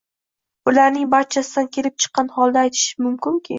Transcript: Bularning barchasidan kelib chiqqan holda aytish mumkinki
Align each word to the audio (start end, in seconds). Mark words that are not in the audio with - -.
Bularning 0.69 1.05
barchasidan 1.11 1.69
kelib 1.79 2.01
chiqqan 2.07 2.35
holda 2.39 2.65
aytish 2.67 2.91
mumkinki 3.07 3.49